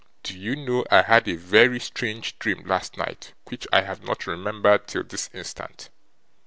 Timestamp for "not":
4.03-4.25